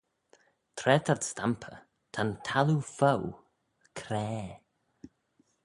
Tra 0.77 0.95
t'ad 1.05 1.21
stampey, 1.29 1.77
ta'n 2.13 2.29
thalloo 2.45 2.83
foue 2.97 3.31
craa. 3.99 4.47